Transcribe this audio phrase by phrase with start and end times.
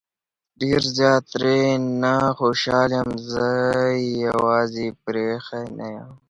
[0.61, 1.61] ډېر زيات ترې
[2.01, 3.49] نه خوشحال يم زه
[3.95, 6.11] يې يوازې پرېښی نه يم